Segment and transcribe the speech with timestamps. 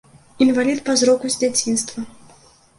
[0.45, 2.05] Інвалід па зроку з дзяцінства.